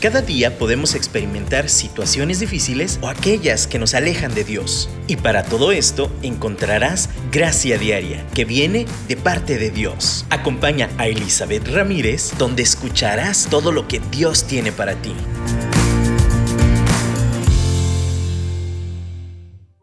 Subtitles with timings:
[0.00, 4.88] Cada día podemos experimentar situaciones difíciles o aquellas que nos alejan de Dios.
[5.06, 10.24] Y para todo esto encontrarás gracia diaria que viene de parte de Dios.
[10.30, 15.14] Acompaña a Elizabeth Ramírez donde escucharás todo lo que Dios tiene para ti.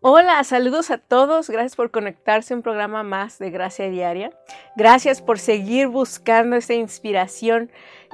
[0.01, 1.49] Hola, saludos a todos.
[1.49, 4.31] Gracias por conectarse a un programa más de Gracia Diaria.
[4.75, 7.69] Gracias por seguir buscando esa inspiración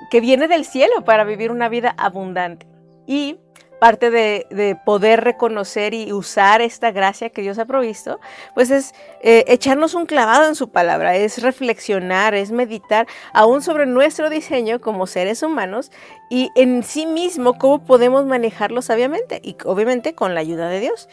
[0.09, 2.67] que viene del cielo para vivir una vida abundante.
[3.05, 3.37] Y
[3.83, 8.17] parte de, poder reconocer y usar esta gracia que Dios ha provisto,
[8.55, 13.85] pues es eh, echarnos un clavado en su palabra, es reflexionar, es meditar aún sobre
[13.85, 15.91] nuestro diseño como seres humanos
[16.29, 21.09] y en sí mismo cómo podemos manejarlo sabiamente y obviamente con la ayuda de Dios.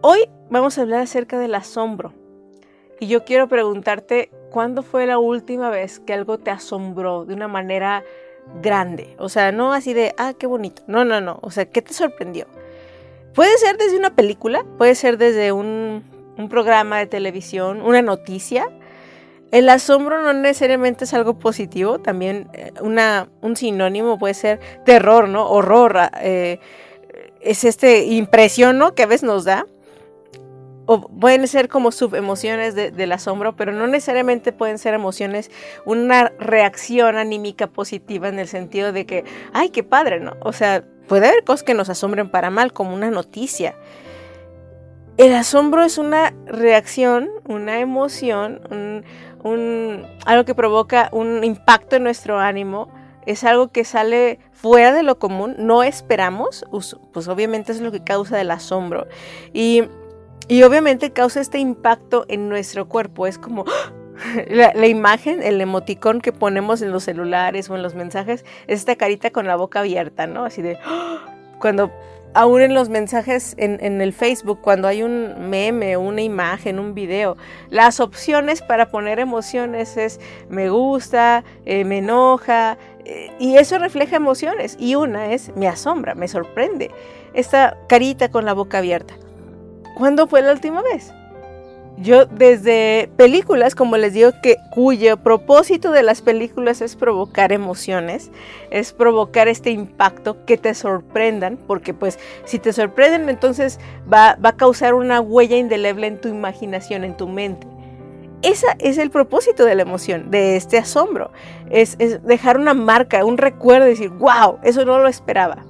[0.00, 2.14] Hoy vamos a hablar acerca del asombro.
[2.98, 7.46] Y yo quiero preguntarte, ¿cuándo fue la última vez que algo te asombró de una
[7.46, 8.02] manera
[8.62, 9.14] grande?
[9.18, 10.82] O sea, no así de, ah, qué bonito.
[10.86, 11.38] No, no, no.
[11.42, 12.46] O sea, ¿qué te sorprendió?
[13.34, 16.02] Puede ser desde una película, puede ser desde un,
[16.50, 18.68] programa de televisión, una noticia.
[19.50, 25.28] El asombro no necesariamente es algo positivo, también eh, una, un sinónimo puede ser terror,
[25.28, 25.48] ¿no?
[25.48, 26.10] Horror.
[26.20, 26.60] Eh,
[27.40, 28.94] es este impresión, ¿no?
[28.94, 29.66] Que a veces nos da
[30.90, 35.50] o pueden ser como subemociones del asombro, pero no necesariamente pueden ser emociones,
[35.84, 40.38] una reacción anímica positiva en el sentido de que, ay, qué padre, ¿no?
[40.40, 43.76] O sea, puede haber cosas que nos asombren para mal, como una noticia.
[45.18, 49.04] El asombro es una reacción, una emoción,
[49.44, 52.88] un, algo que provoca un impacto en nuestro ánimo,
[53.26, 56.64] es algo que sale fuera de lo común, no esperamos,
[57.12, 59.06] pues obviamente es lo que causa el asombro.
[59.52, 59.82] Y
[60.48, 63.26] y obviamente causa este impacto en nuestro cuerpo.
[63.26, 63.64] Es como
[64.48, 68.96] la, imagen, el emoticón que ponemos en los celulares o en los mensajes, es esta
[68.96, 70.44] carita con la boca abierta, ¿no?
[70.44, 70.78] Así de
[71.60, 71.92] cuando
[72.34, 77.36] aún en los mensajes en, el Facebook, cuando hay un meme, una imagen, un video,
[77.70, 84.16] las opciones para poner emociones es me gusta, eh, me enoja, eh, y eso refleja
[84.16, 84.76] emociones.
[84.78, 86.90] Y una es me asombra, me sorprende.
[87.34, 89.14] Esta carita con la boca abierta.
[89.98, 91.12] ¿Cuándo fue la última vez?
[91.96, 98.30] Yo desde películas, como les digo, que cuyo propósito de las películas es provocar emociones,
[98.70, 104.52] es provocar este impacto, que te sorprendan, porque pues si te sorprenden entonces va, a
[104.52, 107.66] causar una huella indeleble en tu imaginación, en tu mente.
[108.42, 111.32] Ese es el propósito de la emoción, de este asombro,
[111.70, 115.64] es, es dejar una marca, un recuerdo, decir, wow, eso no lo esperaba.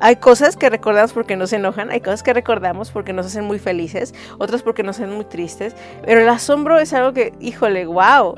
[0.00, 3.58] Hay cosas que recordamos porque nos enojan, hay cosas que recordamos porque nos hacen muy
[3.58, 8.36] felices, otras porque nos hacen muy tristes, pero el asombro es algo que, híjole, wow.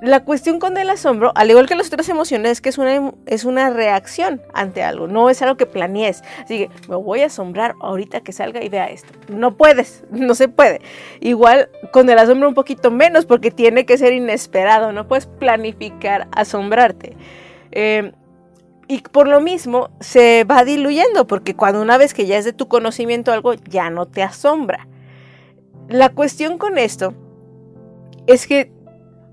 [0.00, 3.12] La cuestión con el asombro, al igual que las otras emociones, es que es una,
[3.26, 6.24] es una reacción ante algo, no es algo que planees.
[6.42, 9.12] Así que me voy a asombrar ahorita que salga y vea esto.
[9.28, 10.80] No puedes, no se puede.
[11.20, 16.26] Igual con el asombro un poquito menos porque tiene que ser inesperado, no puedes planificar
[16.32, 17.16] asombrarte.
[17.70, 18.10] Eh,
[18.92, 22.52] y por lo mismo se va diluyendo, porque cuando una vez que ya es de
[22.52, 24.86] tu conocimiento algo, ya no te asombra.
[25.88, 27.14] La cuestión con esto
[28.26, 28.70] es que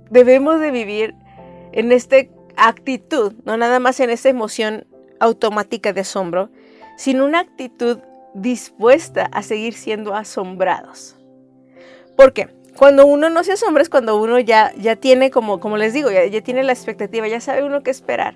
[0.10, 1.14] debemos de vivir
[1.74, 2.16] en esta
[2.56, 4.88] actitud, no nada más en esta emoción
[5.20, 6.50] automática de asombro,
[6.96, 8.00] sino una actitud
[8.34, 11.18] dispuesta a seguir siendo asombrados.
[12.16, 12.48] ¿Por qué?
[12.78, 16.10] Cuando uno no se asombra es cuando uno ya, ya tiene, como, como les digo,
[16.12, 18.36] ya tiene la expectativa, ya sabe uno qué esperar.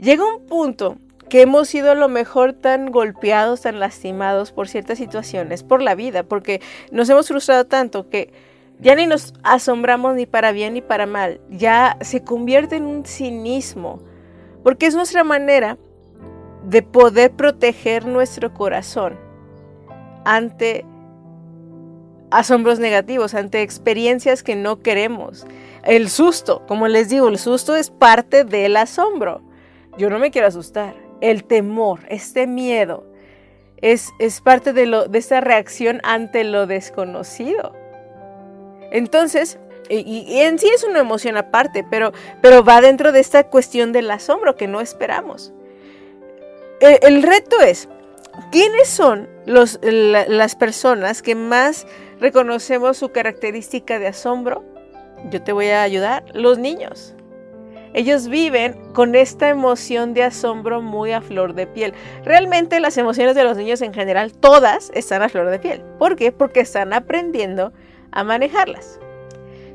[0.00, 0.96] Llega un punto
[1.28, 5.94] que hemos sido a lo mejor tan golpeados, tan lastimados por ciertas situaciones, por la
[5.94, 8.32] vida, porque nos hemos frustrado tanto que
[8.80, 13.04] ya ni nos asombramos ni para bien ni para mal, ya se convierte en un
[13.04, 14.00] cinismo,
[14.62, 15.76] porque es nuestra manera
[16.64, 19.18] de poder proteger nuestro corazón
[20.24, 20.86] ante
[22.30, 25.46] asombros negativos, ante experiencias que no queremos.
[25.84, 29.42] El susto, como les digo, el susto es parte del asombro.
[29.98, 30.94] Yo no me quiero asustar.
[31.20, 33.04] El temor, este miedo,
[33.82, 37.74] es, es parte de, lo, de esta reacción ante lo desconocido.
[38.90, 39.58] Entonces,
[39.88, 44.10] y, en sí es una emoción aparte, pero, pero va dentro de esta cuestión del
[44.10, 45.52] asombro que no esperamos.
[46.80, 47.88] E, el, reto es,
[48.52, 51.86] ¿quiénes son los, las personas que más
[52.20, 54.64] reconocemos su característica de asombro?
[55.30, 57.14] Yo te voy a ayudar, los niños.
[57.92, 61.92] Ellos viven con esta emoción de asombro muy a flor de piel.
[62.24, 65.82] Realmente las emociones de los niños en general, todas están a flor de piel.
[65.98, 66.30] ¿Por qué?
[66.30, 67.72] Porque están aprendiendo
[68.12, 68.98] a manejarlas.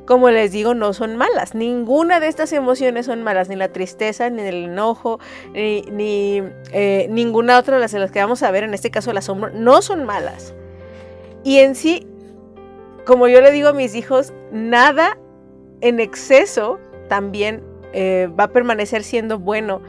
[0.06, 1.56] como les digo, no son malas.
[1.56, 5.20] Ninguna de estas emociones son malas, ni la tristeza, ni el enojo,
[5.54, 9.18] ni, eh, ninguna otra de las, las que vamos a ver, en este caso el
[9.18, 10.54] asombro, no son malas.
[11.44, 12.06] Y en sí,
[13.04, 15.18] como yo le digo a mis hijos, nada
[15.82, 16.80] en exceso
[17.10, 17.64] también
[17.98, 19.82] eh, va a permanecer siendo bueno,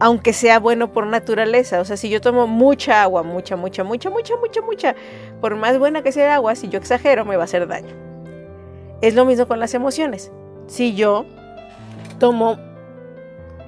[0.00, 1.80] aunque sea bueno por naturaleza.
[1.80, 4.96] O sea, si yo tomo mucha agua, mucha, mucha, mucha, mucha, mucha, mucha,
[5.40, 7.94] por más buena que sea el agua, si yo exagero, me va a hacer daño.
[9.00, 10.32] Es lo mismo con las emociones.
[10.66, 11.24] Si yo
[12.18, 12.58] tomo,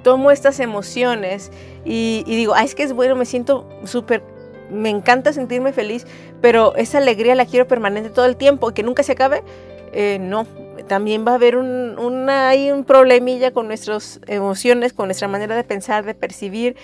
[0.02, 1.52] tomo estas emociones
[1.84, 4.24] y, digo, ay, es que es bueno, me siento súper,
[4.72, 6.04] me encanta sentirme feliz,
[6.40, 9.44] pero esa alegría la quiero permanente todo el tiempo que nunca se acabe,
[9.92, 10.63] eh, no.
[10.88, 15.56] También va a haber un, una, hay un problemilla con nuestras emociones, con nuestra manera
[15.56, 16.76] de pensar, de percibir,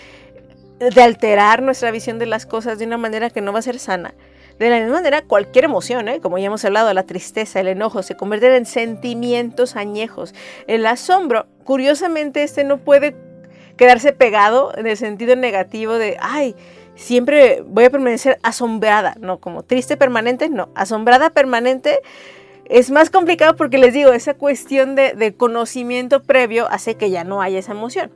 [0.79, 3.79] de alterar nuestra visión de las cosas de una manera que no va a ser
[3.79, 4.15] sana.
[4.59, 6.21] De la misma manera, cualquier emoción, ¿eh?
[6.21, 10.35] como ya hemos hablado, la tristeza, el enojo, se convierten en sentimientos añejos.
[10.67, 13.17] El asombro, curiosamente, este no puede
[13.79, 16.55] quedarse pegado en el sentido negativo de, ay,
[16.95, 22.01] siempre voy a permanecer asombrada, no como triste permanente, no, asombrada permanente
[22.71, 27.43] es más complicado porque les digo, esa cuestión de, conocimiento previo hace que ya no
[27.43, 28.13] haya esa emoción.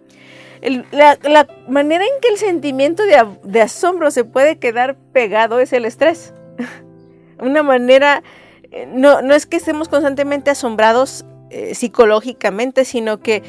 [0.92, 3.02] la, manera en que el sentimiento
[3.42, 6.32] de, asombro se puede quedar pegado es el estrés.
[7.40, 8.22] Una manera,
[8.70, 13.42] eh, no, es que estemos constantemente asombrados eh, psicológicamente, sino que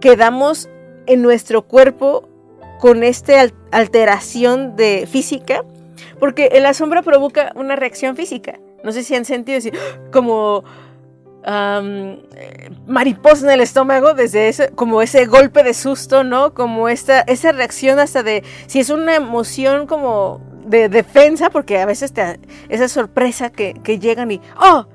[0.00, 0.68] quedamos
[1.06, 2.28] en nuestro cuerpo
[2.80, 5.64] con esta alteración de física,
[6.18, 8.58] porque el asombro provoca una reacción física.
[8.84, 9.58] No sé si han sentido
[10.12, 10.64] como
[12.86, 16.54] mariposa en el estómago, desde ese, como ese golpe de susto, ¿no?
[16.54, 21.86] Como esta, esa reacción hasta de, si es una emoción como de defensa, porque a
[21.86, 22.38] veces te,
[22.68, 24.86] esa sorpresa que, que llegan y, ¡oh!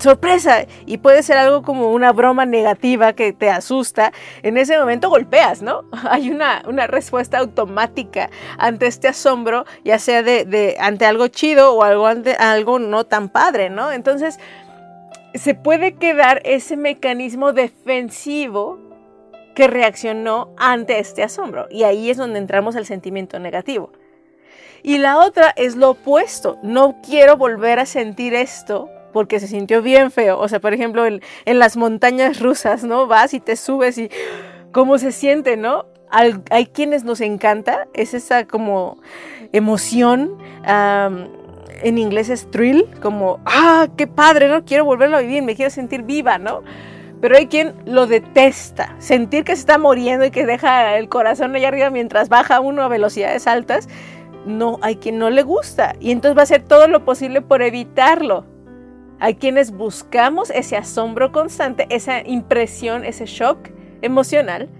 [0.00, 4.12] Sorpresa y puede ser algo como una broma negativa que te asusta,
[4.42, 5.84] en ese momento golpeas, ¿no?
[6.10, 11.82] Hay una, una respuesta automática ante este asombro, ya sea de, ante algo chido o
[11.82, 13.92] algo, algo no tan padre, ¿no?
[13.92, 14.38] Entonces,
[15.34, 18.78] se puede quedar ese mecanismo defensivo
[19.54, 21.66] que reaccionó ante este asombro.
[21.70, 23.92] Y ahí es donde entramos al sentimiento negativo.
[24.82, 26.58] Y la otra es lo opuesto.
[26.62, 30.38] No quiero volver a sentir esto porque se sintió bien feo.
[30.38, 33.06] O sea, por ejemplo, en, las montañas rusas, ¿no?
[33.06, 34.10] Vas y te subes y
[34.72, 35.86] cómo se siente, ¿no?
[36.12, 38.98] hay quienes nos encanta, es esa como
[39.52, 44.64] emoción, en inglés es thrill, como, ah, qué padre, ¿no?
[44.64, 46.62] Quiero volverlo a vivir, me quiero sentir viva, ¿no?
[47.20, 51.54] Pero hay quien lo detesta, sentir que se está muriendo y que deja el corazón
[51.54, 53.88] allá arriba mientras baja uno a velocidades altas,
[54.46, 57.62] no, hay quien no le gusta y entonces va a hacer todo lo posible por
[57.62, 58.46] evitarlo.
[59.20, 63.68] Hay quienes buscamos ese asombro constante, esa impresión, ese shock
[64.00, 64.70] emocional,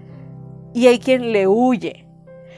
[0.73, 2.07] y hay quien le huye.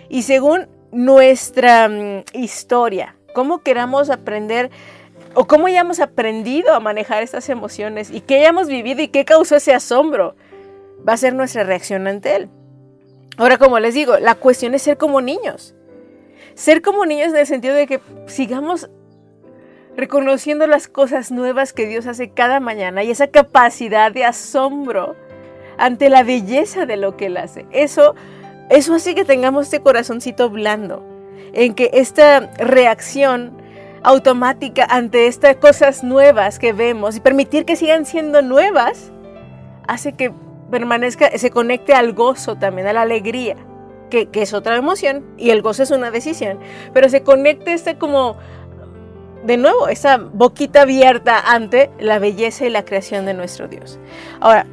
[0.07, 4.69] Y según nuestra mm, historia, cómo queramos aprender
[5.35, 9.57] o cómo hayamos aprendido a manejar estas emociones y qué hayamos vivido y qué causó
[9.57, 10.35] ese asombro,
[11.07, 12.50] va a ser nuestra reacción ante él.
[13.38, 15.75] Ahora, como les digo, la cuestión es ser como niños.
[16.53, 18.89] Ser como niños en el sentido de que sigamos
[19.95, 25.16] reconociendo las cosas nuevas que Dios hace cada mañana y esa capacidad de asombro
[25.78, 27.66] ante la belleza de lo que Él hace.
[27.71, 28.16] Eso,
[28.69, 31.04] eso hace que tengamos este corazoncito blando,
[31.54, 33.62] en que esta reacción
[34.04, 39.12] automática ante estas cosas nuevas que vemos y permitir que sigan siendo nuevas,
[39.88, 40.33] hace que
[40.69, 43.56] permanezca, se conecte al gozo también, a la alegría.
[44.09, 46.59] Que, que es otra emoción y el gozo es una decisión,
[46.94, 48.38] pero se conecte este como
[49.44, 54.00] de nuevo, esa boquita abierta ante la belleza y la creación de nuestro Dios.
[54.40, 54.66] Ahora,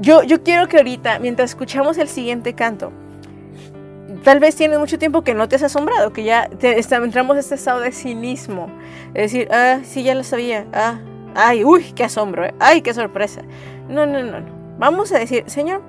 [0.00, 2.92] yo, yo quiero que ahorita, mientras escuchamos el siguiente canto,
[4.24, 7.54] tal vez tienes mucho tiempo que no te has asombrado, que ya entramos a este
[7.54, 8.68] estado de cinismo.
[9.14, 10.66] Es decir, ah, sí, ya lo sabía.
[10.72, 10.98] Ah,
[11.34, 13.42] ay, uy, qué asombro, eh, ay, qué sorpresa.
[13.88, 14.46] No, no, no, no.
[14.78, 15.82] Vamos a decir, Señor,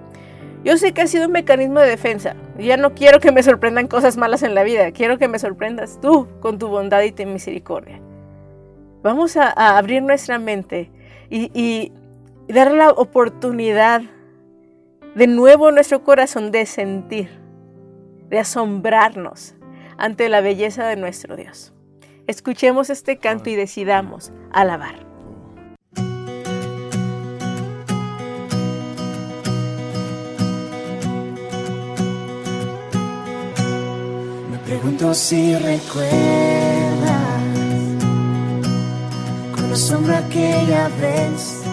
[0.66, 2.36] yo sé que ha sido un mecanismo de defensa.
[2.58, 4.92] Ya no quiero que me sorprendan cosas malas en la vida.
[4.92, 8.02] Quiero que me sorprendas tú con tu bondad y tu misericordia.
[9.04, 10.90] Vamos a, abrir nuestra mente
[11.30, 11.94] y, y
[12.52, 14.02] dar la oportunidad
[15.14, 17.30] de nuevo nuestro corazón de sentir,
[18.30, 19.54] de asombrarnos
[19.98, 21.74] ante la belleza de nuestro Dios.
[22.26, 25.05] Escuchemos este canto y decidamos alabar.
[34.86, 36.12] Pregunto si recuerdas.
[39.56, 41.64] Cuando sombra aquella vez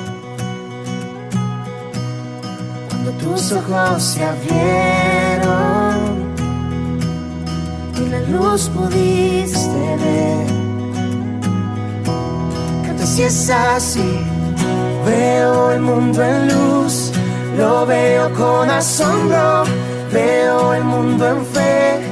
[3.20, 5.94] tus ojos se abrieron
[7.96, 10.46] y la luz pudiste ver.
[12.86, 14.18] Canta si es así,
[15.04, 17.12] veo el mundo en luz,
[17.58, 19.64] lo veo con asombro,
[20.10, 22.11] veo el mundo en fe,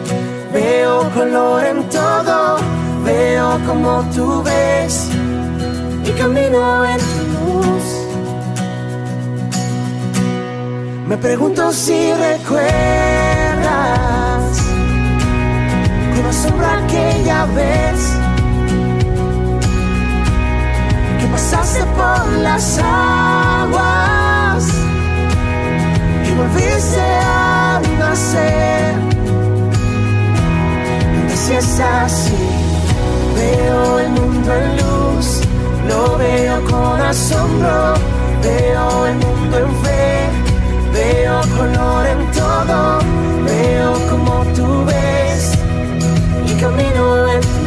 [0.53, 2.59] veo color en todo,
[3.05, 5.09] veo como tú ves
[6.05, 7.85] y camino en tu luz.
[11.07, 12.71] Me pregunto si recuerdas
[16.15, 18.01] con asombro aquella vez
[21.19, 24.69] que pasaste por las aguas
[26.25, 29.10] y volviste a nacer.
[31.51, 32.33] Es así,
[33.35, 35.41] veo el mundo en luz,
[35.89, 37.95] lo veo con asombro,
[38.43, 40.11] veo el mundo en fe.
[40.93, 42.99] Veo color en todo,
[43.45, 45.53] veo como tú ves
[46.47, 47.60] y camino en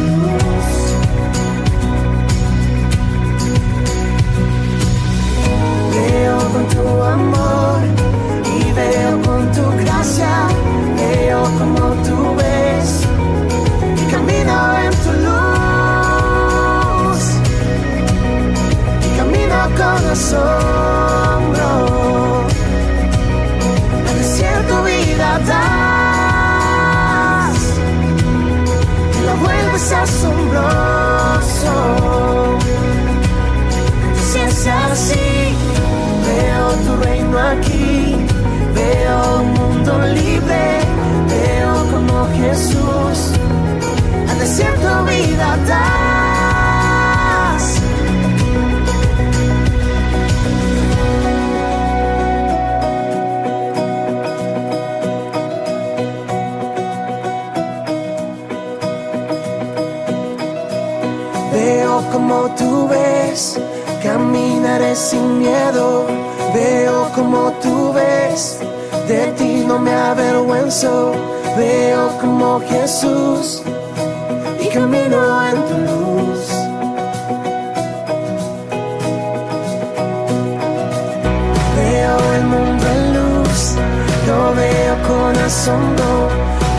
[85.02, 86.28] con asombro.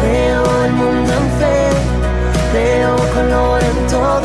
[0.02, 1.58] Veo el mundo en fe,
[2.54, 4.25] veo color en todo,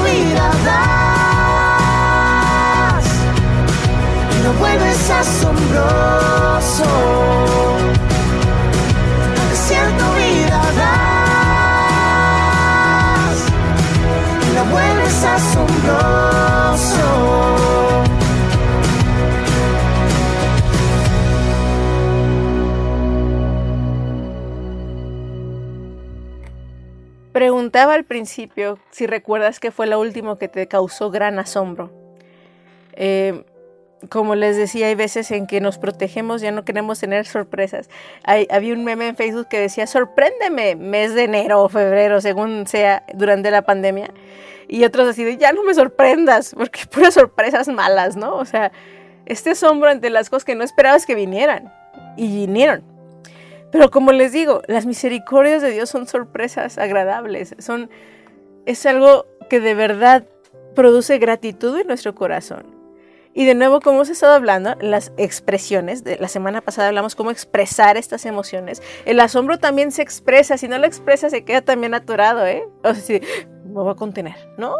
[4.43, 6.85] lo vuelves asombroso
[9.51, 11.31] desierto vida das
[14.49, 17.07] y la vuelves asombroso.
[27.31, 31.91] Preguntaba al principio si recuerdas que fue lo último que te causó gran asombro.
[32.93, 33.45] Eh,
[34.09, 37.89] como les decía, hay veces en que nos protegemos, ya no queremos tener sorpresas.
[38.23, 42.67] Hay, había un meme en Facebook que decía, sorpréndeme, mes de enero o febrero, según
[42.67, 44.11] sea, durante la pandemia.
[44.67, 48.35] Y otros así de, ya no me sorprendas, porque puras sorpresas malas, ¿no?
[48.35, 48.71] O sea,
[49.25, 51.71] este asombro ante las cosas que no esperabas que vinieran.
[52.17, 52.83] Y vinieron.
[53.71, 57.55] Pero como les digo, las misericordias de Dios son sorpresas agradables.
[57.59, 57.89] Son,
[58.65, 60.23] es algo que de verdad
[60.75, 62.70] produce gratitud en nuestro corazón.
[63.33, 67.31] Y de nuevo, como hemos estado hablando, las expresiones, de la semana pasada hablamos cómo
[67.31, 68.81] expresar estas emociones.
[69.05, 72.63] El asombro también se expresa, si no lo expresa se queda también atorado, ¿eh?
[72.83, 73.21] O sea, si
[73.65, 74.35] me voy a contener.
[74.57, 74.75] No.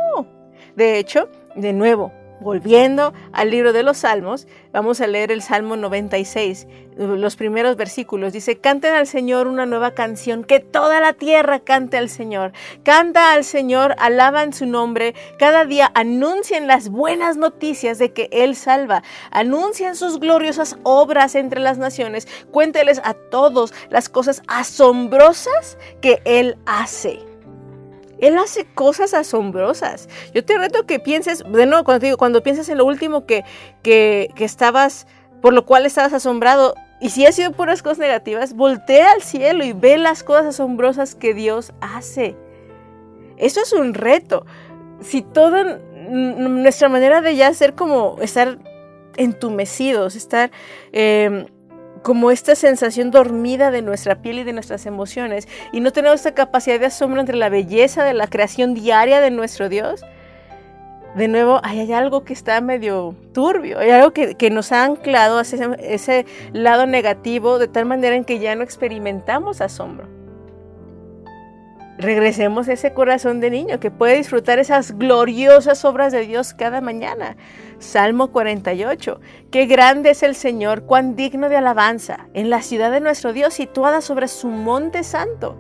[0.76, 5.78] De hecho, de nuevo, Volviendo al libro de los Salmos, vamos a leer el Salmo
[5.78, 6.66] 96,
[6.98, 8.34] los primeros versículos.
[8.34, 12.52] Dice, canten al Señor una nueva canción, que toda la tierra cante al Señor.
[12.82, 15.14] Canta al Señor, alaban su nombre.
[15.38, 19.04] Cada día anuncien las buenas noticias de que Él salva.
[19.30, 22.28] Anuncien sus gloriosas obras entre las naciones.
[22.50, 27.31] Cuénteles a todos las cosas asombrosas que Él hace.
[28.22, 30.08] Él hace cosas asombrosas.
[30.34, 33.44] Yo te reto que pienses, de nuevo, cuando, digo, cuando piensas en lo último que,
[33.84, 35.08] que, que estabas,
[35.42, 39.66] por lo cual estabas asombrado, y si ha sido puras cosas negativas, voltea al cielo
[39.66, 42.36] y ve las cosas asombrosas que Dios hace.
[43.38, 44.46] Eso es un reto.
[45.02, 48.60] Si toda nuestra manera de ya ser como estar
[49.18, 50.52] entumecidos, estar
[50.92, 51.48] eh,
[52.02, 56.34] como esta sensación dormida de nuestra piel y de nuestras emociones y no tenemos esta
[56.34, 60.04] capacidad de asombro entre la belleza de la creación diaria de nuestro Dios,
[61.16, 65.42] de nuevo hay, algo que está medio turbio, hay algo que, nos ha anclado a
[65.42, 70.21] ese, ese lado negativo de tal manera en que ya no experimentamos asombro.
[72.02, 76.82] Regresemos a ese corazón de niño que puede disfrutar esas gloriosas obras de Dios cada
[76.82, 77.38] mañana.
[77.78, 79.20] Salmo 48.
[79.52, 83.54] Qué grande es el Señor, cuán digno de alabanza, en la ciudad de nuestro Dios
[83.54, 85.56] situada sobre su monte santo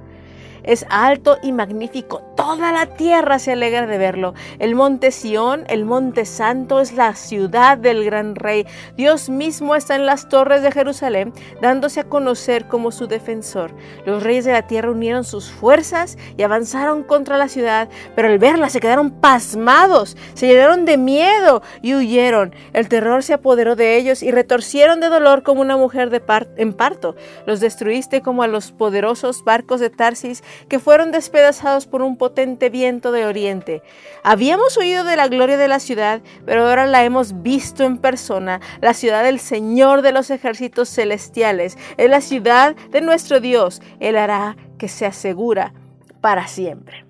[0.63, 2.22] es alto y magnífico.
[2.36, 4.34] Toda la tierra se alegra de verlo.
[4.60, 8.65] El monte Sión, el monte santo, es la ciudad del gran rey.
[8.98, 13.72] Dios mismo está en las torres de Jerusalén, dándose a conocer como su defensor.
[14.06, 18.39] Los reyes de la tierra unieron sus fuerzas y avanzaron contra la ciudad, pero al
[18.39, 22.56] verla se quedaron pasmados, se llenaron de miedo y huyeron.
[22.74, 26.22] El terror se apoderó de ellos y retorcieron de dolor como una mujer de
[26.58, 27.15] en parto.
[27.46, 32.70] Los destruiste como a los poderosos barcos de Tarsis que fueron despedazados por un potente
[32.70, 33.81] viento de oriente.
[34.24, 38.62] Habíamos oído de la gloria de la ciudad, pero ahora la hemos visto en persona,
[38.81, 43.81] la ciudad del Señor de los ejércitos celestiales, es la ciudad de nuestro Dios.
[44.00, 45.74] Él hará que se asegura
[46.22, 47.05] para siempre.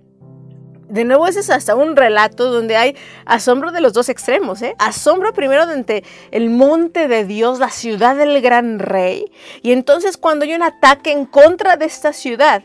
[0.92, 4.62] De nuevo, ese es hasta un relato donde hay asombro de los dos extremos.
[4.62, 4.76] ¿eh?
[4.78, 9.32] Asombro primero ante el monte de Dios, la ciudad del gran rey.
[9.62, 12.64] Y entonces cuando hay un ataque en contra de esta ciudad,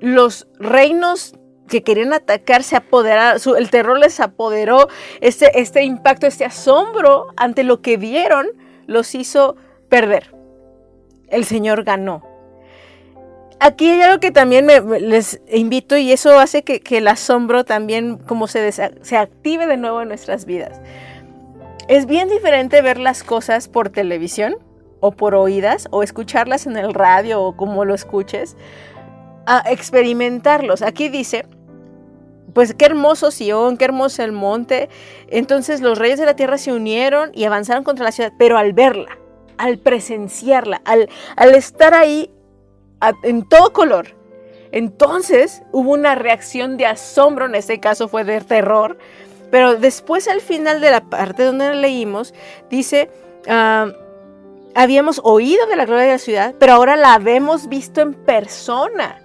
[0.00, 1.34] los reinos
[1.68, 4.88] que querían atacar se apoderaron, el terror les apoderó,
[5.20, 8.48] este, este impacto, este asombro ante lo que vieron
[8.86, 9.56] los hizo
[9.88, 10.34] perder.
[11.28, 12.24] El Señor ganó.
[13.60, 14.66] Aquí hay algo que también
[15.00, 20.00] les invito y eso hace que, el asombro también como se, se active de nuevo
[20.00, 20.80] en nuestras vidas.
[21.88, 24.56] Es bien diferente ver las cosas por televisión
[25.00, 28.56] o por oídas o escucharlas en el radio o como lo escuches
[29.48, 30.82] a experimentarlos.
[30.82, 31.46] Aquí dice,
[32.52, 34.88] pues qué hermoso Sion, qué hermoso el monte.
[35.28, 38.74] Entonces los reyes de la tierra se unieron y avanzaron contra la ciudad, pero al
[38.74, 39.18] verla,
[39.56, 42.30] al presenciarla, al, al estar ahí
[43.22, 44.16] en todo color,
[44.70, 48.98] entonces hubo una reacción de asombro, en este caso fue de terror,
[49.50, 52.34] pero después al final de la parte donde leímos,
[52.68, 53.10] dice...
[53.48, 53.92] Ah,
[54.74, 59.20] habíamos oído de la gloria de la ciudad, pero ahora la habemos visto en persona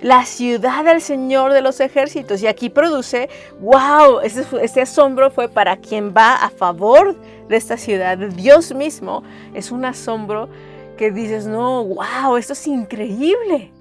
[0.00, 2.42] la ciudad del Señor de los ejércitos.
[2.42, 3.28] Y aquí produce,
[3.60, 7.16] wow, este, asombro fue para quien va a favor
[7.48, 8.16] de esta ciudad.
[8.18, 9.22] Dios mismo
[9.54, 10.48] es un asombro
[10.96, 13.72] que dices, no, wow, esto es increíble.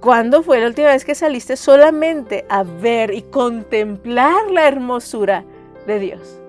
[0.00, 5.44] ¿Cuándo fue la última vez que saliste solamente a ver y contemplar la hermosura
[5.86, 6.40] de Dios?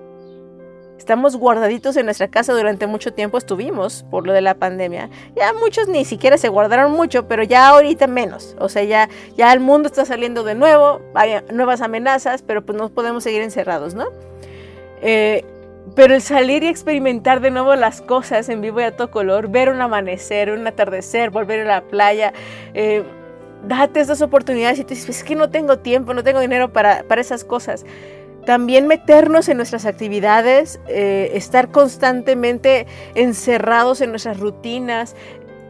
[1.10, 5.10] Estamos guardaditos en nuestra casa durante mucho tiempo, estuvimos por lo de la pandemia.
[5.34, 8.54] Ya muchos ni siquiera se guardaron mucho, pero ya ahorita menos.
[8.60, 12.78] O sea, ya, ya el mundo está saliendo de nuevo, hay nuevas amenazas, pero pues
[12.78, 14.06] no podemos seguir encerrados, ¿no?
[15.02, 15.44] Eh,
[15.96, 19.48] pero el salir y experimentar de nuevo las cosas en vivo y a todo color,
[19.48, 22.32] ver un amanecer, un atardecer, volver a la playa,
[22.72, 23.02] eh,
[23.66, 27.02] date esas oportunidades y tú dices, es que no tengo tiempo, no tengo dinero para,
[27.02, 27.84] para esas cosas.
[28.46, 35.14] También meternos en nuestras actividades, eh, estar constantemente encerrados en nuestras rutinas,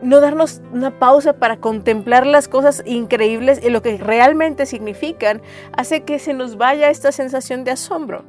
[0.02, 5.42] no darnos una pausa para contemplar las cosas increíbles y lo que realmente significan,
[5.76, 8.24] hace que se nos vaya esta sensación de asombro.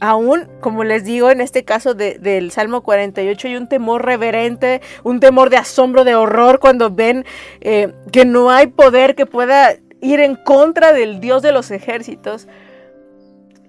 [0.00, 5.20] Aún, como les digo, en este caso del Salmo 48 hay un temor reverente, un
[5.20, 7.26] temor de asombro, de horror cuando ven
[7.60, 12.48] eh, que no hay poder que pueda ir en contra del Dios de los ejércitos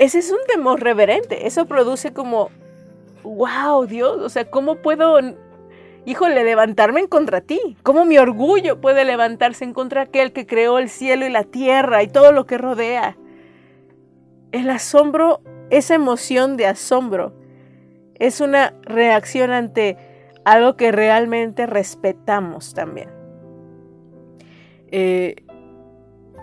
[0.03, 1.47] ese es un temor reverente.
[1.47, 2.49] Eso produce como,
[3.23, 5.19] wow, Dios, o sea, ¿cómo puedo,
[6.05, 7.77] híjole, levantarme en contra ti?
[7.83, 12.03] ¿Cómo mi orgullo puede levantarse en contra aquel que creó el cielo y la tierra
[12.03, 13.17] y todo lo que rodea?
[14.51, 17.33] el asombro, esa emoción de asombro,
[18.15, 19.97] es una reacción ante
[20.43, 23.09] algo que realmente respetamos también.
[24.91, 25.35] Eh,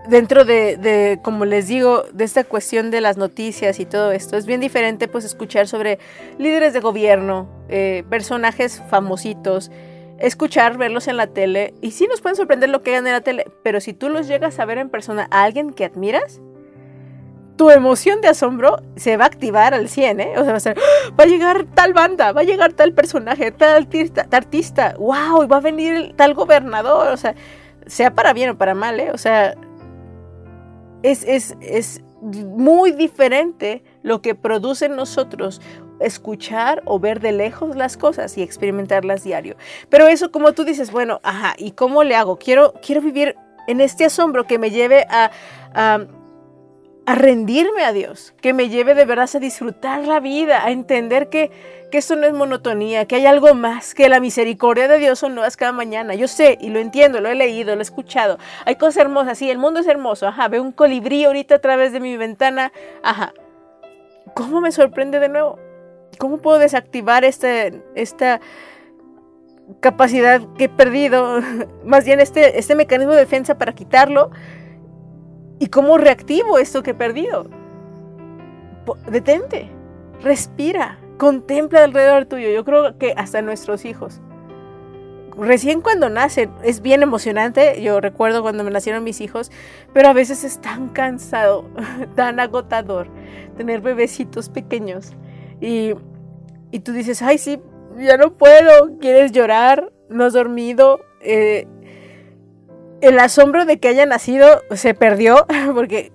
[0.09, 4.47] dentro de, como les digo, de esta cuestión de las noticias y todo esto, es
[4.47, 5.99] bien diferente pues escuchar sobre
[6.39, 9.71] líderes de gobierno, eh, personajes famositos,
[10.19, 13.21] escuchar, verlos en la tele, y sí nos pueden sorprender lo que hagan en la
[13.21, 16.41] tele, pero si tú los llegas a ver en persona a alguien que admiras,
[17.57, 20.33] tu emoción de asombro se va a activar al 100, ¿eh?
[20.39, 21.11] O sea, va a ser, ¡Ah!
[21.19, 25.47] va a llegar tal banda, va a llegar tal personaje, tal artista, tal artista, wow,
[25.49, 27.35] va a venir tal gobernador, o sea,
[27.87, 29.11] sea para bien o para mal, ¿eh?
[29.13, 29.57] O sea,
[31.03, 35.61] es, es, es muy diferente lo que produce en nosotros
[36.01, 39.57] escuchar o ver de lejos las cosas y experimentarlas diario.
[39.89, 42.39] Pero eso como tú dices, bueno, ajá, ¿y cómo le hago?
[42.39, 45.31] Quiero, quiero vivir en este asombro que me lleve a,
[45.75, 46.07] a,
[47.09, 51.31] a rendirme a Dios, que me lleve de verdad a disfrutar la vida, a entender
[51.31, 51.51] que,
[51.91, 55.35] que esto no es monotonía, que hay algo más, que la misericordia de Dios son
[55.35, 56.15] nuevas cada mañana.
[56.15, 58.37] Yo sé y lo entiendo, lo he leído, lo he escuchado.
[58.67, 61.95] Hay cosas hermosas, sí, el mundo es hermoso, ajá, veo un colibrí ahorita a través
[61.95, 63.33] de mi ventana, ajá.
[64.35, 65.59] ¿Cómo me sorprende de nuevo?
[66.19, 68.39] ¿Cómo puedo desactivar este, esta
[69.81, 71.41] capacidad que he perdido?
[71.87, 74.31] Más bien este, este mecanismo de defensa para quitarlo
[75.59, 77.47] ¿Y cómo reactivo esto que he perdido?
[79.11, 79.69] Detente,
[80.23, 82.51] respira, contempla alrededor tuyo.
[82.51, 84.21] Yo creo que hasta nuestros hijos.
[85.37, 87.81] Recién cuando nacen es bien emocionante.
[87.83, 89.51] Yo recuerdo cuando me nacieron mis hijos,
[89.93, 91.65] pero a veces es tan cansado,
[92.17, 93.09] tan agotador
[93.57, 95.13] tener bebecitos pequeños.
[95.61, 95.93] Y,
[96.71, 97.61] y tú dices, ay, sí,
[97.99, 101.01] ya no puedo, quieres llorar, no has dormido.
[101.21, 101.67] Eh,
[103.01, 106.13] el asombro de que haya nacido se perdió, porque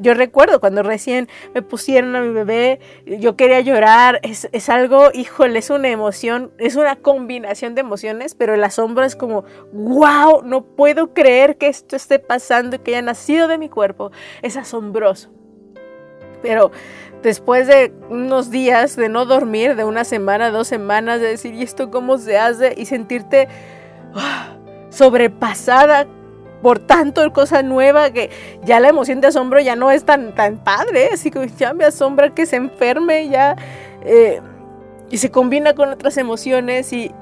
[0.00, 5.10] yo recuerdo cuando recién me pusieron a mi bebé, yo quería llorar, es, es, algo,
[5.14, 10.42] híjole, es una emoción, es una combinación de emociones, pero el asombro es como, wow,
[10.44, 14.10] no puedo creer que esto esté pasando que haya nacido de mi cuerpo,
[14.42, 15.30] es asombroso.
[16.42, 16.70] Pero
[17.22, 21.62] después de unos días de no dormir, de una semana, dos semanas, de decir, ¿y
[21.62, 22.74] esto cómo se hace?
[22.76, 23.48] Y sentirte...
[24.14, 24.56] Ah,
[24.96, 26.06] sobrepasada
[26.66, 28.28] por tanto cosa nueva que
[28.64, 31.84] ya la emoción de asombro ya no es tan, tan padre, así que ya me
[31.84, 33.54] asombra que se enferme ya
[34.04, 34.40] eh,
[35.08, 37.12] y se combina con otras emociones y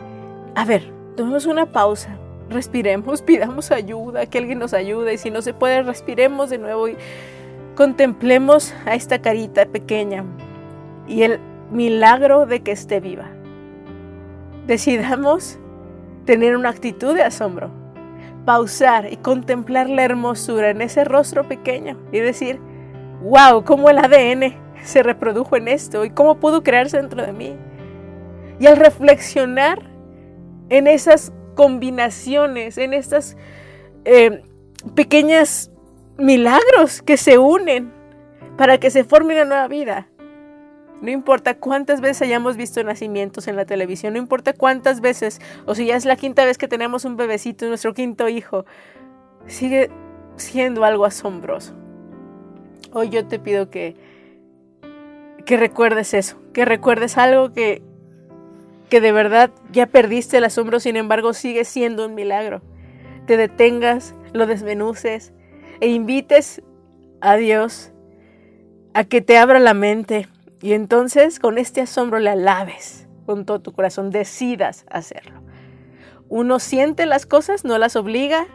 [0.55, 2.17] a ver, tomemos una pausa,
[2.49, 6.89] respiremos, pidamos ayuda, que alguien nos ayude y si no se puede, respiremos de nuevo
[6.89, 6.97] y
[7.75, 10.25] contemplemos a esta carita pequeña
[11.07, 11.39] y el
[11.71, 13.29] milagro de que esté viva.
[14.67, 15.59] Decidamos
[16.25, 17.84] tener una actitud de asombro
[18.45, 22.61] pausar y contemplar la hermosura en ese rostro pequeño y decir,
[23.23, 27.57] wow, cómo el ADN se reprodujo en esto y cómo pudo crearse dentro de mí.
[28.61, 29.83] Y al reflexionar
[30.69, 33.37] en esas combinaciones, en estas
[34.05, 34.43] eh,
[34.95, 35.71] pequeñas
[36.19, 37.93] milagros que se unen
[38.57, 40.09] para que se forme una nueva vida,
[41.05, 45.75] no importa cuántas veces hayamos visto nacimientos en la televisión, no importa cuántas veces, o
[45.75, 48.65] si ya es la quinta vez que tenemos un bebecito, nuestro quinto hijo,
[49.47, 49.91] sigue
[50.37, 51.75] siendo algo asombroso.
[52.93, 53.97] Hoy yo te pido que,
[55.45, 57.83] que recuerdes eso, que recuerdes algo que,
[58.89, 62.63] que de verdad ya perdiste el asombro, sin embargo sigue siendo un milagro.
[63.27, 65.35] Te detengas, lo desmenuces
[65.81, 66.63] e invites
[67.21, 67.93] a Dios
[68.95, 70.29] a que te abra la mente,
[70.65, 75.43] y entonces con este asombro le alabes con todo tu corazón, decidas hacerlo.
[76.31, 78.47] Uno siente las cosas, no las obliga,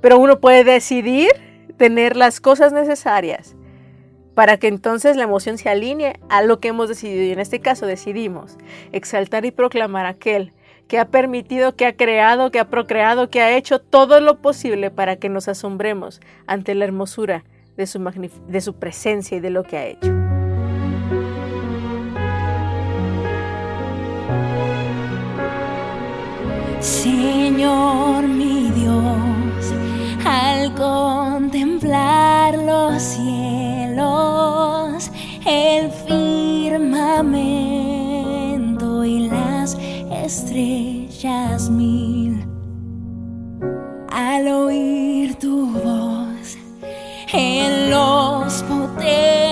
[0.00, 1.32] pero uno puede decidir
[1.76, 3.56] tener las cosas necesarias
[4.36, 7.24] para que entonces la emoción se alinee a lo que hemos decidido.
[7.24, 8.56] Y en este caso decidimos
[8.92, 10.52] exaltar y proclamar a aquel
[10.86, 14.92] que ha permitido, que ha creado, que ha procreado, que ha hecho todo lo posible
[14.92, 17.42] para que nos asombremos ante la hermosura
[17.76, 17.98] de su,
[18.46, 20.43] de su presencia y de lo que ha hecho.
[26.84, 29.72] Señor mi Dios,
[30.26, 35.10] al contemplar los cielos,
[35.46, 39.78] el firmamento y las
[40.12, 42.46] estrellas mil,
[44.12, 46.58] al oír tu voz
[47.32, 49.43] en los potentes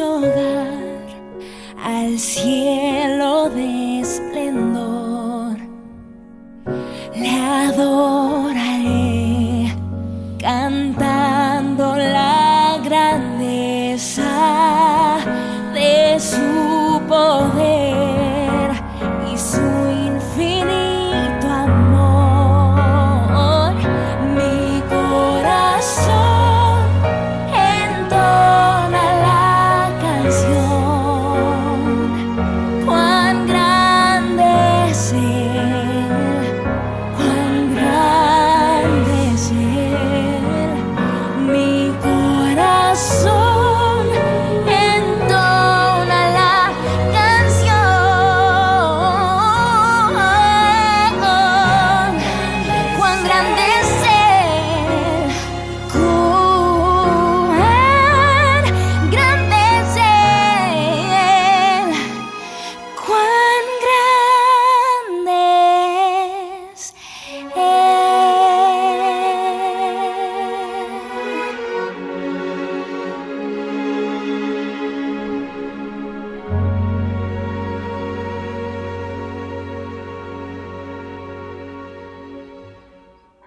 [0.00, 1.06] hogar
[1.82, 3.77] al cielo de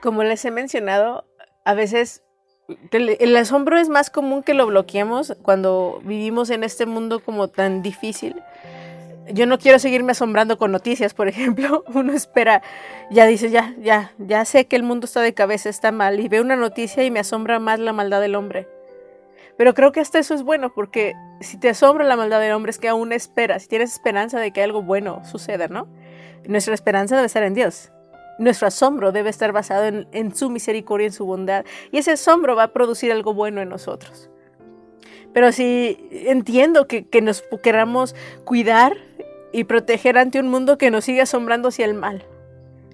[0.01, 1.25] como les he mencionado,
[1.63, 2.23] a veces
[2.91, 7.81] el, asombro es más común que lo bloqueemos cuando vivimos en este mundo como tan
[7.81, 8.41] difícil.
[9.31, 11.83] Yo no quiero seguirme asombrando con noticias, por ejemplo.
[11.93, 12.61] Uno espera,
[13.09, 16.27] ya dice, ya, ya, ya sé que el mundo está de cabeza, está mal, y
[16.27, 18.67] veo una noticia y me asombra más la maldad del hombre.
[19.57, 22.71] Pero creo que hasta eso es bueno, porque si te asombra la maldad del hombre
[22.71, 25.87] es que aún esperas, si tienes esperanza de que algo bueno suceda, ¿no?
[26.47, 27.91] Nuestra esperanza debe estar en Dios.
[28.41, 31.63] Nuestro asombro debe estar basado en, su misericordia, en su bondad.
[31.91, 34.31] Y ese asombro va a producir algo bueno en nosotros.
[35.31, 38.97] Pero si entiendo que, nos queramos cuidar
[39.51, 42.25] y proteger ante un mundo que nos sigue asombrando hacia el mal,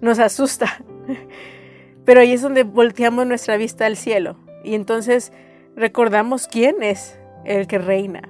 [0.02, 0.84] nos asusta.
[2.04, 4.38] Pero ahí es donde volteamos nuestra vista al cielo.
[4.66, 5.32] Y entonces
[5.78, 8.28] recordamos quién es el que reina.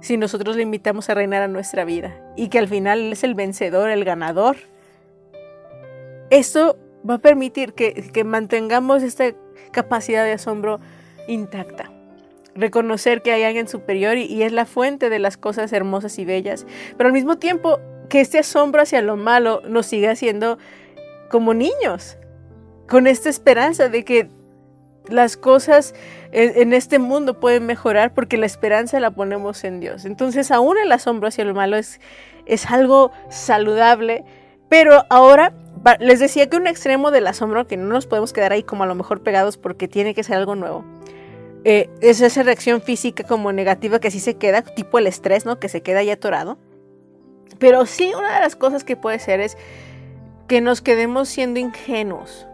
[0.00, 2.18] Si nosotros le invitamos a reinar a nuestra vida.
[2.34, 4.56] Y que al final es el vencedor, el ganador
[6.30, 9.32] esto va a permitir que, mantengamos esta
[9.72, 10.80] capacidad de asombro
[11.28, 11.90] intacta.
[12.54, 16.66] Reconocer que hay alguien superior y, es la fuente de las cosas hermosas y bellas,
[16.96, 20.58] pero al mismo tiempo que este asombro hacia lo malo nos siga haciendo
[21.30, 22.16] como niños,
[22.88, 24.28] con esta esperanza de que
[25.08, 25.94] las cosas
[26.32, 30.04] en, este mundo pueden mejorar porque la esperanza la ponemos en Dios.
[30.04, 32.00] Entonces, aún el asombro hacia lo malo es,
[32.46, 34.24] es algo saludable,
[34.68, 35.52] pero ahora
[36.00, 38.86] les decía que un extremo del asombro, que no nos podemos quedar ahí como a
[38.86, 40.84] lo mejor pegados porque tiene que ser algo nuevo,
[41.64, 45.58] eh, es esa reacción física como negativa que sí se queda, tipo el estrés, ¿no?
[45.58, 46.58] Que se queda ahí atorado.
[47.58, 49.56] Pero sí, una de las cosas que puede ser es
[50.46, 52.46] que nos quedemos siendo ingenuos.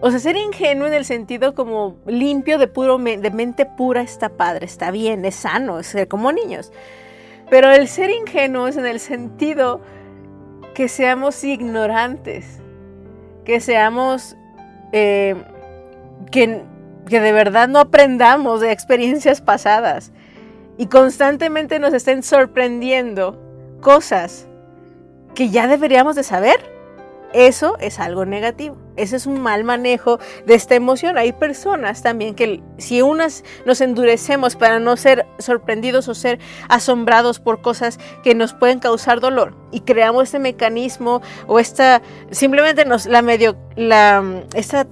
[0.00, 4.30] O sea, ser ingenuo en el sentido como limpio de, puro, de mente pura está
[4.30, 6.72] padre, está bien, es sano, es como niños.
[7.48, 9.80] Pero el ser ingenuo es en el sentido
[10.74, 12.60] que seamos ignorantes,
[13.44, 14.36] que seamos,
[14.92, 15.36] eh,
[16.30, 16.62] que,
[17.06, 20.12] que de verdad no aprendamos de experiencias pasadas
[20.78, 23.38] y constantemente nos estén sorprendiendo
[23.80, 24.46] cosas
[25.34, 26.71] que ya deberíamos de saber
[27.32, 28.76] eso es algo negativo.
[28.96, 31.16] Ese es un mal manejo de esta emoción.
[31.16, 37.40] Hay personas también que si unas nos endurecemos para no ser sorprendidos o ser asombrados
[37.40, 43.06] por cosas que nos pueden causar dolor y creamos este mecanismo o esta simplemente nos
[43.06, 44.86] la medio la esta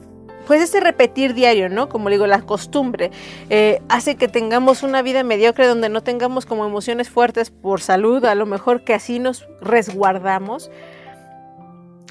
[0.47, 1.89] pues este repetir diario, ¿no?
[1.89, 3.13] Como digo, la costumbre
[3.51, 8.25] eh, hace que tengamos una vida mediocre donde no tengamos como emociones fuertes por salud,
[8.25, 10.69] a lo mejor que así nos resguardamos.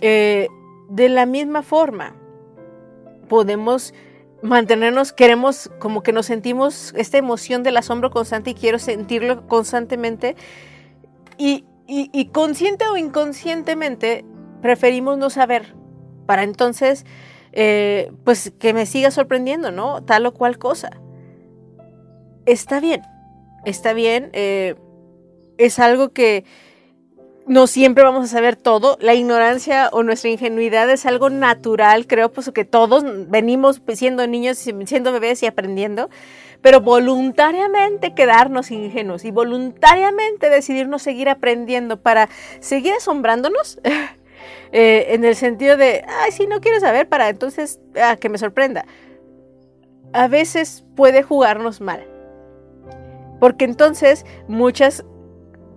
[0.02, 0.48] Eh,
[0.90, 2.16] de la misma forma,
[3.28, 3.94] podemos
[4.42, 10.36] mantenernos, queremos como que nos sentimos esta emoción del asombro constante y quiero sentirlo constantemente
[11.38, 14.24] y, y consciente o inconscientemente
[14.62, 15.76] preferimos no saber
[16.26, 17.06] para entonces
[17.52, 20.04] eh, pues que me siga sorprendiendo, ¿no?
[20.04, 20.92] Tal o cual cosa.
[22.46, 23.02] Está bien,
[23.66, 24.76] está bien, eh,
[25.58, 26.46] es algo que
[27.50, 28.96] no siempre vamos a saber todo.
[29.02, 34.60] La ignorancia o nuestra ingenuidad es algo natural, creo, pues que todos venimos siendo niños,
[34.60, 36.12] siendo bebés y aprendiendo,
[36.62, 42.30] pero voluntariamente quedarnos ingenuos y voluntariamente decidirnos seguir aprendiendo para
[42.62, 43.80] seguir asombrándonos.
[44.72, 48.38] Eh, en el sentido de, ay, sí, no quiero saber para entonces ah, que me
[48.38, 48.86] sorprenda.
[50.14, 52.06] A veces puede jugarnos mal.
[53.40, 55.04] Porque entonces muchas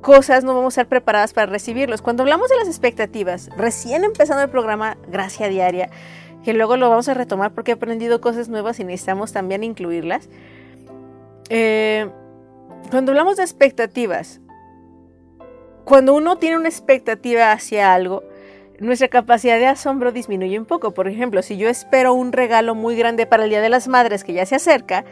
[0.03, 2.03] cosas no vamos a estar preparadas para recibirlos.
[2.03, 5.89] Cuando hablamos de las expectativas, recién empezando el programa Gracia Diaria,
[6.45, 10.29] que luego lo vamos a retomar porque he aprendido cosas nuevas y necesitamos también incluirlas.
[11.49, 12.11] Eh,
[12.91, 14.41] cuando hablamos de expectativas,
[15.85, 18.23] cuando uno tiene una expectativa hacia algo,
[18.81, 20.93] nuestra capacidad de asombro disminuye un poco.
[20.93, 24.25] Por ejemplo, si yo espero un regalo muy grande para el Día de las Madres
[24.25, 25.05] que ya se acerca,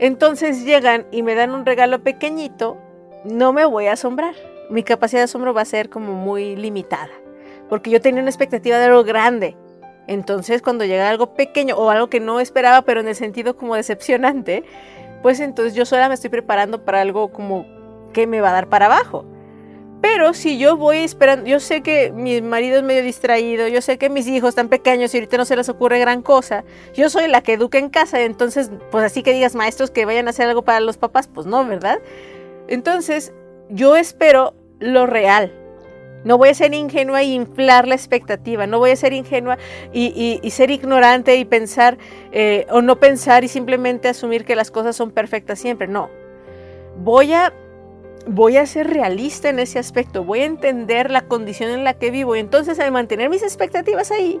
[0.00, 2.76] entonces llegan y me dan un regalo pequeñito,
[3.24, 4.34] no me voy a asombrar.
[4.70, 7.10] Mi capacidad de asombro va a ser como muy limitada,
[7.68, 9.56] porque yo tenía una expectativa de algo grande.
[10.06, 13.74] Entonces, cuando llega algo pequeño o algo que no esperaba, pero en el sentido como
[13.74, 14.64] decepcionante,
[15.22, 17.66] pues entonces yo sola me estoy preparando para algo como
[18.12, 19.24] que me va a dar para abajo.
[20.02, 23.96] Pero si yo voy esperando, yo sé que mi marido es medio distraído, yo sé
[23.96, 27.26] que mis hijos están pequeños y ahorita no se les ocurre gran cosa, yo soy
[27.26, 30.46] la que educa en casa, entonces, pues así que digas maestros que vayan a hacer
[30.46, 32.00] algo para los papás, pues no, ¿verdad?
[32.68, 33.32] Entonces,
[33.68, 35.52] yo espero lo real.
[36.24, 39.58] No voy a ser ingenua e inflar la expectativa, no voy a ser ingenua
[39.92, 41.98] y, ser ignorante y pensar
[42.32, 46.08] eh, o no pensar y simplemente asumir que las cosas son perfectas siempre, no.
[46.96, 47.52] Voy a
[48.26, 52.10] voy a ser realista en ese aspecto, voy a entender la condición en la que
[52.10, 54.40] vivo y entonces al mantener mis expectativas ahí,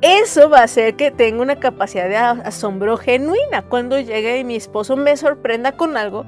[0.00, 4.56] eso va a hacer que tenga una capacidad de asombro genuina cuando llegue y mi
[4.56, 6.24] esposo me sorprenda con algo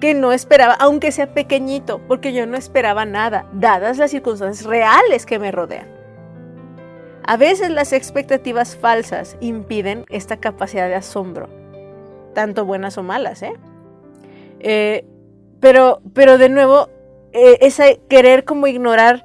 [0.00, 5.26] que no esperaba, aunque sea pequeñito, porque yo no esperaba nada, dadas las circunstancias reales
[5.26, 5.88] que me rodean.
[7.24, 11.48] A veces las expectativas falsas impiden esta capacidad de asombro,
[12.34, 13.54] tanto buenas o malas, ¿eh?
[14.60, 15.04] eh
[15.60, 16.88] pero, pero de nuevo,
[17.32, 19.24] eh, ese querer como ignorar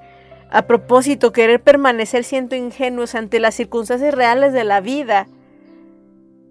[0.49, 5.27] a propósito, querer permanecer siendo ingenuos ante las circunstancias reales de la vida,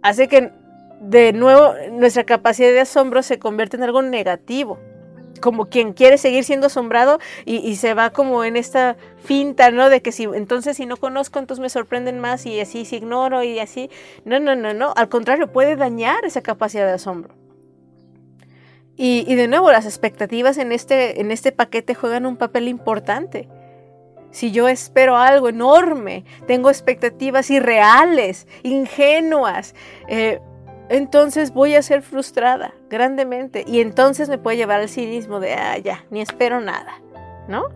[0.02, 0.52] hace que
[1.00, 4.78] de nuevo nuestra capacidad de asombro se convierte en algo negativo.
[5.40, 9.88] Como quien quiere seguir siendo asombrado y, se va como en esta finta, ¿no?
[9.88, 13.42] De que si entonces si no conozco, entonces me sorprenden más y así si ignoro
[13.42, 13.88] y así.
[14.26, 14.92] No, no, no, no.
[14.96, 17.34] Al contrario, puede dañar esa capacidad de asombro.
[19.02, 23.48] Y, de nuevo, las expectativas en este, en este paquete juegan un papel importante.
[24.30, 29.74] Si yo espero algo enorme, tengo expectativas irreales, ingenuas,
[30.06, 30.40] eh,
[30.90, 35.78] entonces voy a ser frustrada grandemente y entonces me puede llevar al cinismo de, ah,
[35.78, 37.00] ya, ni espero nada,
[37.48, 37.68] ¿no?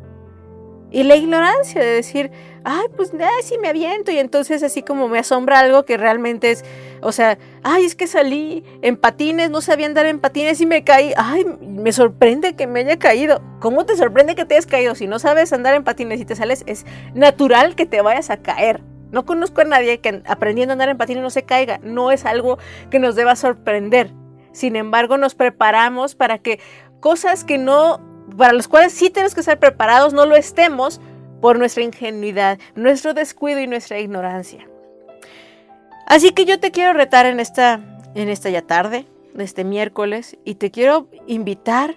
[0.90, 2.30] Y la ignorancia de decir,
[2.62, 4.12] ay, pues ay, sí me aviento.
[4.12, 6.64] Y entonces así como me asombra algo que realmente es,
[7.02, 10.84] o sea, ay, es que salí en patines, no sabía andar en patines y me
[10.84, 11.12] caí.
[11.16, 13.42] Ay, me sorprende que me haya caído.
[13.58, 14.94] ¿Cómo te sorprende que te hayas caído?
[14.94, 18.36] Si no sabes andar en patines y te sales, es natural que te vayas a
[18.36, 18.80] caer.
[19.14, 21.78] No conozco a nadie que aprendiendo a andar en patines no se caiga.
[21.84, 22.58] No es algo
[22.90, 24.10] que nos deba sorprender.
[24.50, 26.58] Sin embargo, nos preparamos para que
[26.98, 28.00] cosas que no
[28.36, 31.00] para los cuales sí tenemos que estar preparados, no lo estemos
[31.40, 34.68] por nuestra ingenuidad, nuestro descuido y nuestra ignorancia.
[36.06, 37.80] Así que yo te quiero retar en esta,
[38.16, 39.06] en esta ya tarde,
[39.38, 41.96] este miércoles, y te quiero invitar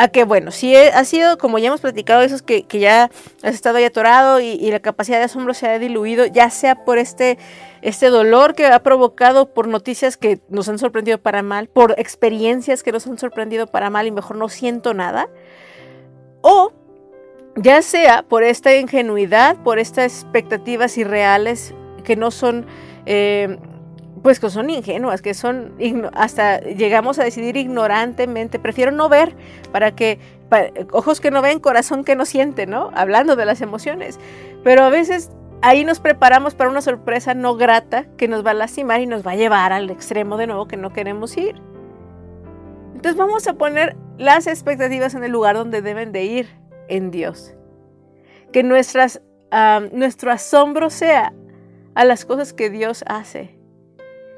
[0.00, 3.10] a que, bueno, si ha sido, como ya hemos platicado, esos que, que ya
[3.42, 6.86] has estado ahí atorado y, y, la capacidad de asombro se ha diluido, ya sea
[6.86, 7.36] por este,
[7.82, 12.82] este dolor que ha provocado por noticias que nos han sorprendido para mal, por experiencias
[12.82, 15.28] que nos han sorprendido para mal y mejor no siento nada,
[16.40, 16.72] o
[17.56, 21.74] ya sea por esta ingenuidad, por estas expectativas irreales
[22.04, 22.64] que no son...
[23.04, 23.58] Eh,
[24.22, 25.74] pues que son ingenuas, que son
[26.12, 29.34] hasta llegamos a decidir ignorantemente, prefiero no ver
[29.72, 30.18] para que
[30.92, 32.90] ojos que no ven, corazón que no siente, ¿no?
[32.94, 34.18] Hablando de las emociones.
[34.64, 35.30] Pero a veces
[35.62, 39.26] ahí nos preparamos para una sorpresa no grata que nos va a lastimar y nos
[39.26, 41.54] va a llevar al extremo de nuevo que no queremos ir.
[42.94, 46.48] Entonces vamos a poner las expectativas en el lugar donde deben de ir,
[46.88, 47.54] en Dios.
[48.52, 49.22] Que nuestras,
[49.92, 51.32] nuestro asombro sea
[51.94, 53.59] a las cosas que Dios hace.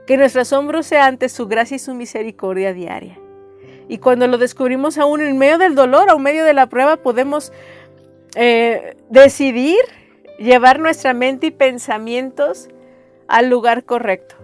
[0.07, 3.19] Que nuestro asombro sea ante su gracia y su misericordia diaria.
[3.89, 6.97] Y cuando lo descubrimos aún en medio del dolor, aún en medio de la prueba,
[6.97, 7.53] podemos
[8.35, 9.81] eh, decidir
[10.39, 12.69] llevar nuestra mente y pensamientos
[13.29, 14.37] al lugar correcto.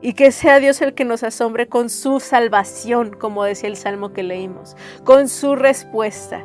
[0.00, 4.12] Y que sea Dios el que nos asombre con su salvación, como decía el salmo
[4.12, 6.44] que leímos, con su respuesta.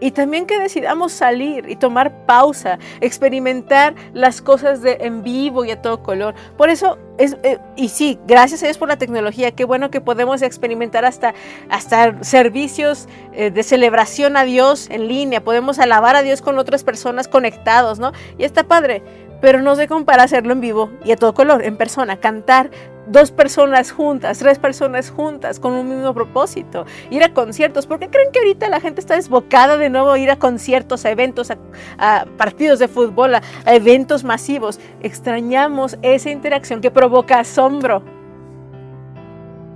[0.00, 5.70] Y también que decidamos salir y tomar pausa, experimentar las cosas de, en vivo y
[5.70, 6.34] a todo color.
[6.56, 10.00] Por eso, es, eh, y sí, gracias a Dios por la tecnología, qué bueno que
[10.00, 11.34] podemos experimentar hasta,
[11.70, 16.84] hasta servicios eh, de celebración a Dios en línea, podemos alabar a Dios con otras
[16.84, 18.12] personas conectados, ¿no?
[18.38, 19.02] Y está padre,
[19.40, 22.70] pero no sé cómo para hacerlo en vivo y a todo color, en persona, cantar
[23.06, 27.86] dos personas juntas, tres personas juntas con un mismo propósito, ir a conciertos.
[27.86, 31.04] ¿Por qué creen que ahorita la gente está desbocada de nuevo a ir a conciertos,
[31.04, 31.52] a eventos,
[31.98, 34.80] a, partidos de fútbol, a, eventos masivos?
[35.02, 38.02] Extrañamos esa interacción que provoca asombro.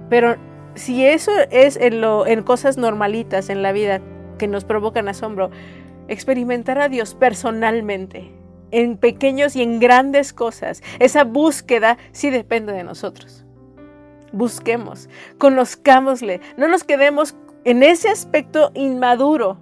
[0.09, 0.37] Pero
[0.75, 4.01] si eso es en, lo, en cosas normalitas en la vida
[4.39, 5.51] que nos provocan asombro,
[6.09, 8.40] experimentar a Dios personalmente
[8.71, 10.83] en pequeños y en grandes cosas.
[10.99, 13.45] Esa búsqueda sí depende de nosotros.
[14.33, 15.09] Busquemos,
[15.39, 19.59] conozcámosle, no nos quedemos en ese aspecto inmaduro,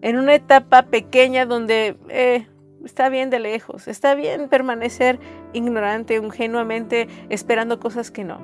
[0.00, 2.46] en una etapa pequeña donde eh,
[2.84, 5.18] está bien de lejos, está bien permanecer
[5.52, 8.40] ignorante, ingenuamente esperando cosas que no.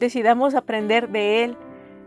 [0.00, 1.56] Decidamos aprender de Él,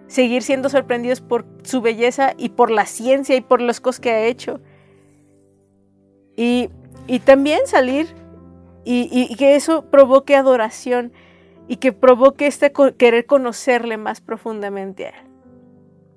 [0.07, 4.11] seguir siendo sorprendidos por su belleza y por la ciencia y por las cosas que
[4.11, 4.59] ha hecho
[6.37, 6.69] y,
[7.25, 8.07] también salir
[8.85, 11.11] y, que eso provoque adoración
[11.67, 15.27] y que provoque este querer conocerle más profundamente a Él.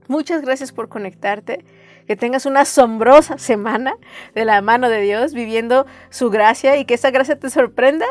[0.07, 1.65] Muchas gracias por conectarte.
[2.07, 3.95] Que tengas una asombrosa semana
[4.35, 8.07] de la mano de Dios, viviendo su gracia y que esa gracia te sorprenda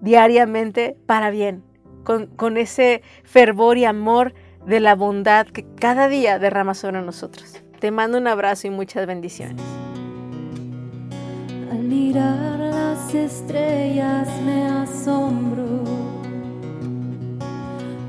[0.00, 1.62] diariamente para bien,
[2.02, 4.34] con, con ese fervor y amor
[4.66, 7.62] de la bondad que cada día derrama sobre nosotros.
[7.78, 9.62] Te mando un abrazo y muchas bendiciones.
[11.70, 15.82] Al mirar las estrellas me asombro.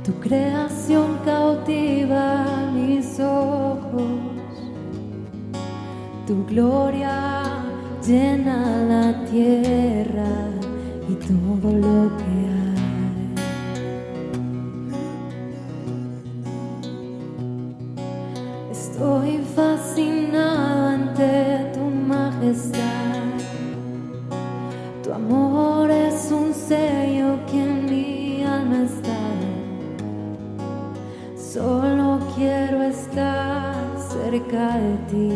[0.04, 4.04] Tu creación cautiva mis ojos.
[6.28, 7.64] Tu gloria
[8.06, 8.60] llena
[8.94, 10.30] la tierra
[11.10, 12.57] y todo lo que hay.
[34.48, 35.32] Cerca de ti,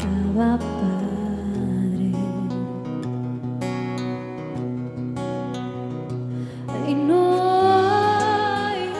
[0.00, 2.12] Abba Padre.
[6.88, 8.90] Y no hay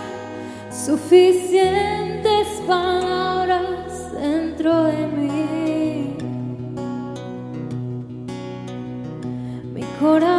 [0.71, 5.25] suficientes palabras dentro de mí.
[10.01, 10.34] corazón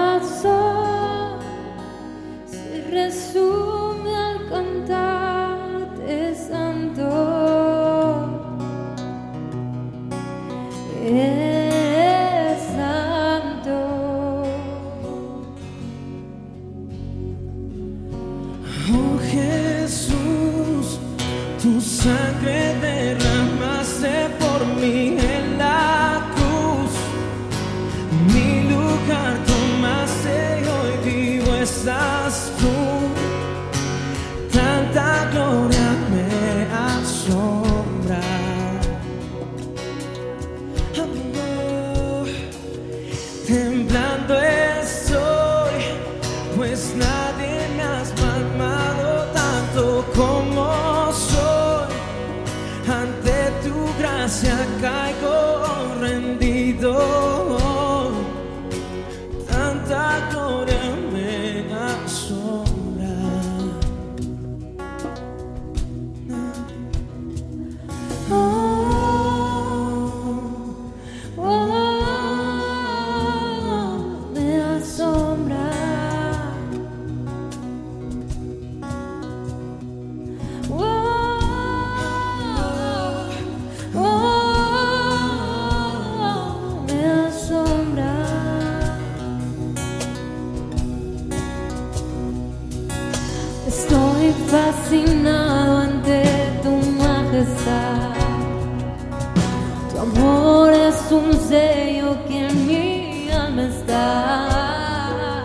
[101.16, 105.44] un sello que en mi alma está.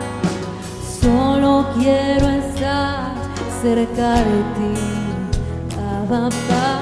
[1.01, 3.13] Solo quiero estar
[3.63, 4.75] cerca de ti,
[6.09, 6.80] papá.